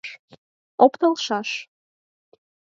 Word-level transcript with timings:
Опталшаш. 0.83 1.49